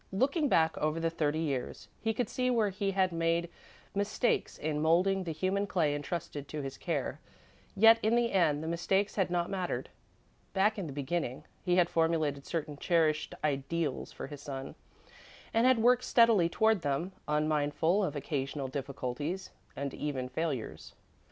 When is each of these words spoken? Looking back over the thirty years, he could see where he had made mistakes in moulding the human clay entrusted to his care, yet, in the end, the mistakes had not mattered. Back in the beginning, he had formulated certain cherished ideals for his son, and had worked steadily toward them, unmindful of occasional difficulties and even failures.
Looking 0.11 0.49
back 0.49 0.75
over 0.79 0.99
the 0.99 1.11
thirty 1.11 1.37
years, 1.41 1.87
he 2.01 2.11
could 2.11 2.27
see 2.27 2.49
where 2.49 2.69
he 2.71 2.89
had 2.89 3.11
made 3.11 3.49
mistakes 3.93 4.57
in 4.57 4.81
moulding 4.81 5.23
the 5.25 5.31
human 5.31 5.67
clay 5.67 5.93
entrusted 5.93 6.47
to 6.47 6.61
his 6.63 6.75
care, 6.75 7.19
yet, 7.75 7.99
in 8.01 8.15
the 8.15 8.31
end, 8.31 8.63
the 8.63 8.67
mistakes 8.67 9.13
had 9.15 9.29
not 9.29 9.51
mattered. 9.51 9.89
Back 10.53 10.79
in 10.79 10.87
the 10.87 10.91
beginning, 10.91 11.43
he 11.61 11.75
had 11.75 11.87
formulated 11.87 12.47
certain 12.47 12.77
cherished 12.77 13.35
ideals 13.43 14.11
for 14.11 14.25
his 14.25 14.41
son, 14.41 14.73
and 15.53 15.67
had 15.67 15.77
worked 15.77 16.03
steadily 16.03 16.49
toward 16.49 16.81
them, 16.81 17.11
unmindful 17.27 18.03
of 18.03 18.15
occasional 18.15 18.69
difficulties 18.69 19.51
and 19.75 19.93
even 19.93 20.29
failures. 20.29 20.95